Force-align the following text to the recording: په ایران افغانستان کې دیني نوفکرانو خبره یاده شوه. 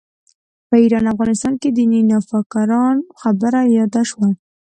په 0.67 0.75
ایران 0.83 1.05
افغانستان 1.13 1.53
کې 1.61 1.69
دیني 1.77 2.01
نوفکرانو 2.11 3.09
خبره 3.21 3.61
یاده 3.77 4.01
شوه. 4.09 4.29